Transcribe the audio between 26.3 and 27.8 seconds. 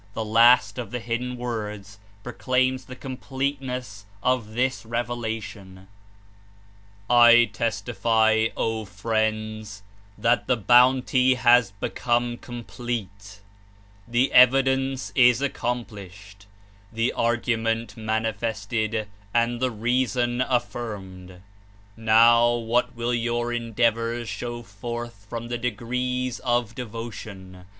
of de votion?